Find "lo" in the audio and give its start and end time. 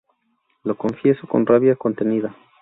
0.63-0.75